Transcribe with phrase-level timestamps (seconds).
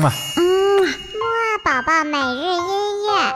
[0.00, 0.42] 嗯啊，嗯，
[0.82, 2.64] 木二宝宝每日音
[3.04, 3.34] 乐。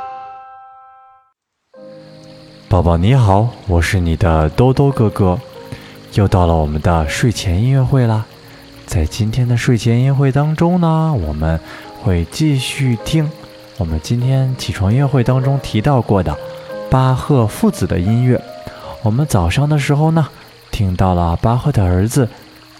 [2.70, 5.38] 宝宝你好，我是你的兜兜哥哥，
[6.14, 8.24] 又到了我们的睡前音乐会啦。
[8.86, 11.60] 在今天的睡前音乐会当中呢，我们
[12.02, 13.30] 会继续听
[13.76, 16.34] 我们今天起床音乐会当中提到过的
[16.88, 18.40] 巴赫父子的音乐。
[19.02, 20.28] 我们早上的时候呢，
[20.70, 22.26] 听到了巴赫的儿子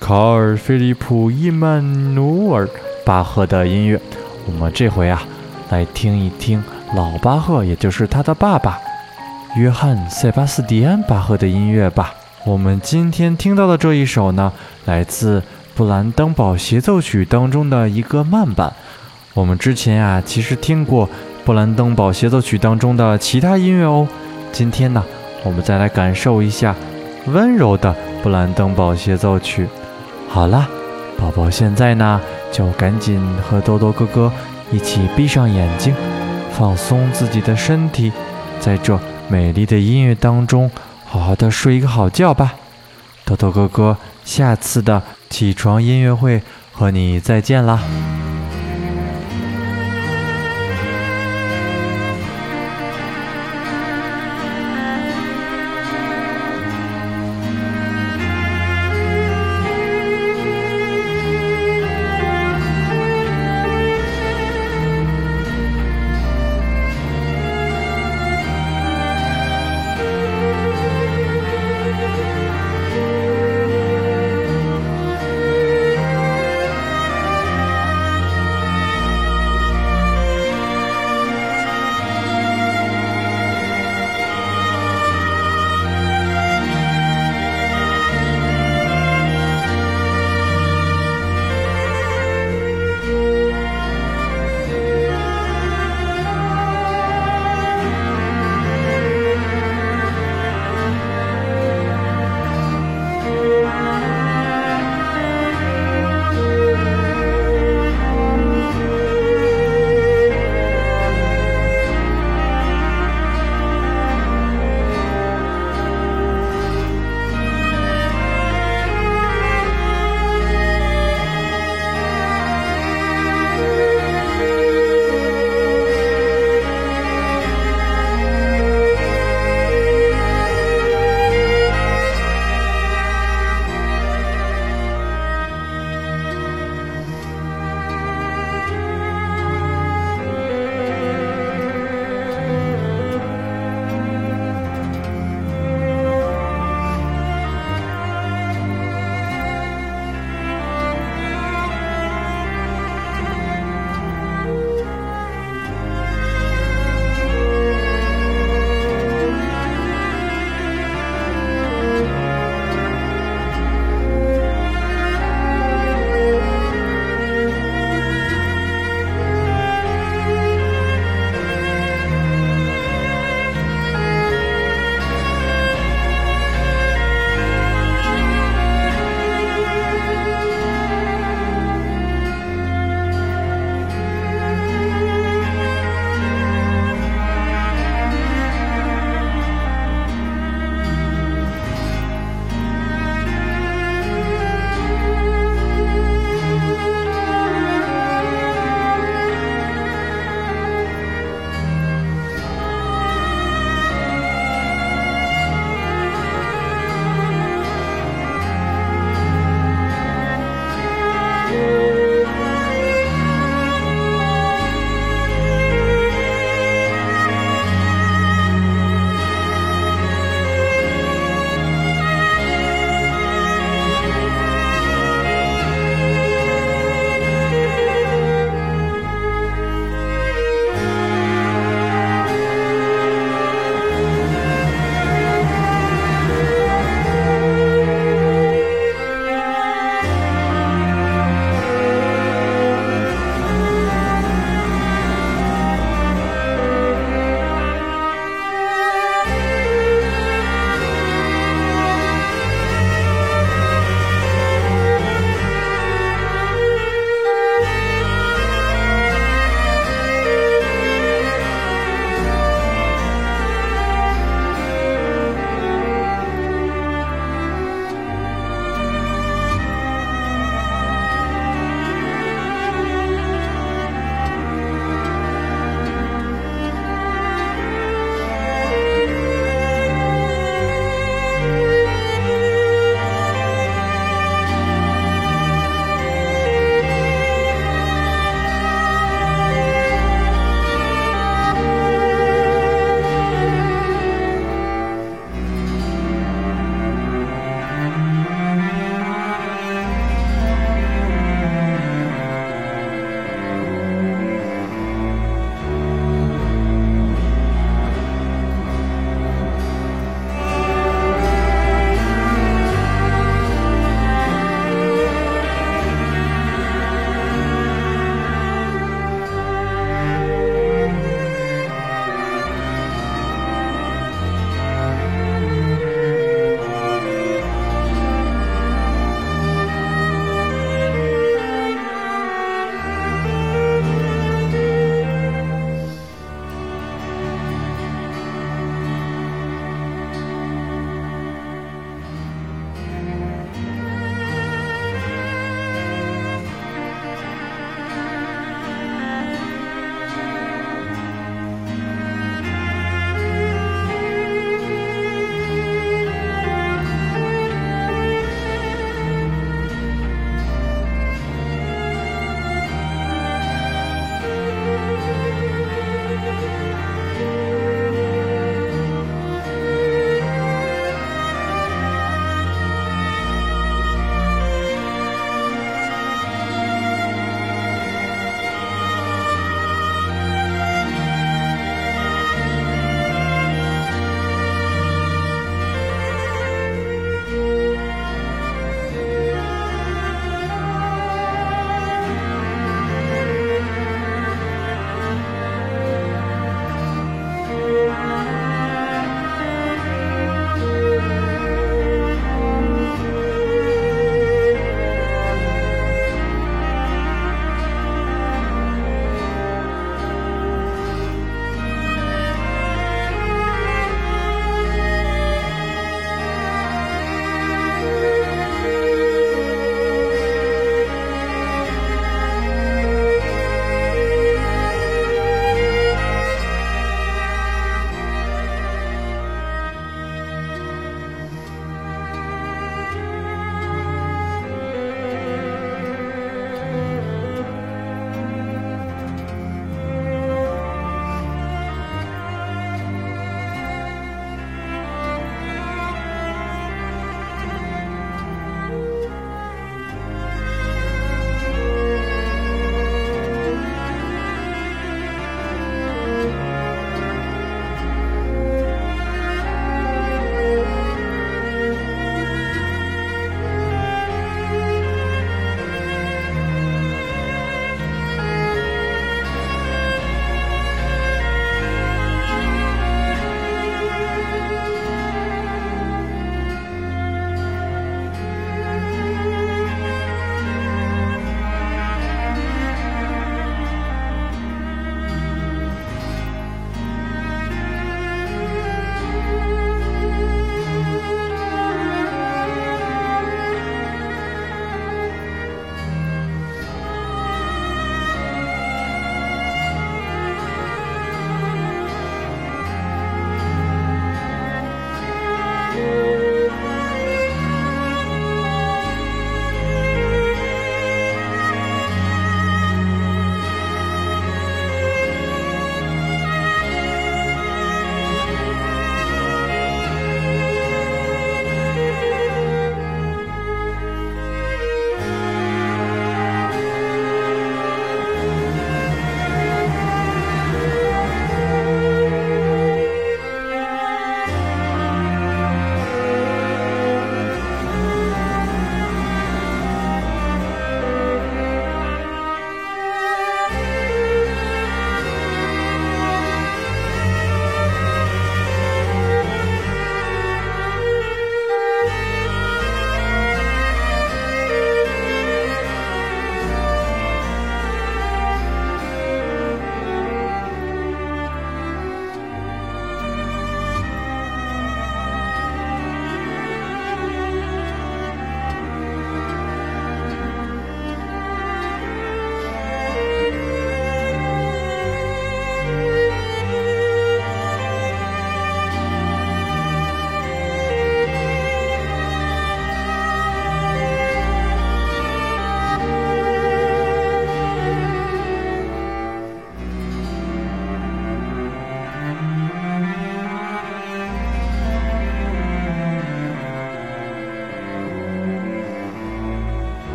[0.00, 2.64] 卡尔·菲利普·伊曼努尔·
[3.06, 4.00] 巴赫的音乐。
[4.46, 5.22] 我们这回啊，
[5.70, 6.60] 来听一听
[6.96, 8.80] 老巴赫，也就是他的爸爸
[9.56, 12.12] 约翰·塞巴斯蒂安·巴赫的音乐吧。
[12.44, 14.52] 我们今天听到的这一首呢，
[14.86, 15.40] 来自
[15.76, 18.72] 布兰登堡协奏曲当中的一个慢版。
[19.34, 21.08] 我们之前啊，其实听过
[21.44, 24.08] 布兰登堡协奏曲当中的其他音乐哦。
[24.50, 25.04] 今天呢，
[25.44, 26.74] 我们再来感受一下
[27.26, 29.68] 温柔的布兰登堡协奏曲。
[30.28, 30.68] 好啦，
[31.18, 32.20] 宝宝现在呢，
[32.52, 34.32] 就赶紧和豆豆哥哥
[34.70, 35.94] 一起闭上眼睛，
[36.52, 38.12] 放松自己的身体，
[38.60, 40.70] 在这美丽的音乐当中，
[41.04, 42.54] 好好的睡一个好觉吧。
[43.24, 47.80] 豆豆哥哥，下次的起床音乐会和你再见啦。